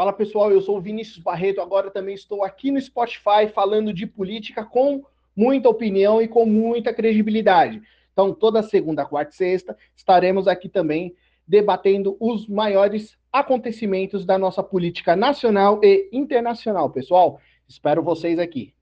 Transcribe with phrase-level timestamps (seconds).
[0.00, 4.06] Fala pessoal, eu sou o Vinícius Barreto, agora também estou aqui no Spotify falando de
[4.06, 5.04] política com
[5.36, 7.82] muita opinião e com muita credibilidade.
[8.10, 11.14] Então, toda segunda, quarta e sexta estaremos aqui também
[11.46, 17.38] debatendo os maiores acontecimentos da nossa política nacional e internacional, pessoal.
[17.68, 18.72] Espero vocês aqui.